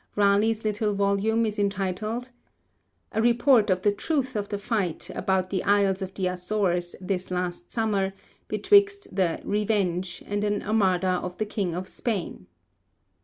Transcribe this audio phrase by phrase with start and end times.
[0.15, 2.31] Raleigh's little volume is entitled:
[3.13, 7.29] _A Report of the Truth of the Fight about the Iles of the Açores this
[7.29, 8.13] last Sommer
[8.47, 12.47] betwixt the 'Reuenge' and an Armada of the King of Spaine_.